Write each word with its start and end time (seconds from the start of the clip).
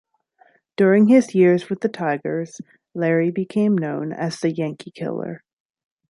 During 0.77 1.09
his 1.09 1.35
years 1.35 1.69
with 1.69 1.81
the 1.81 1.87
Tigers, 1.87 2.59
Lary 2.95 3.29
became 3.29 3.77
known 3.77 4.11
as 4.11 4.39
The 4.39 4.51
Yankee 4.51 4.89
Killer. 4.89 5.43